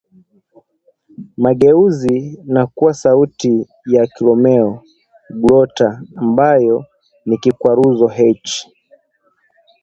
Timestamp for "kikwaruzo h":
7.43-8.49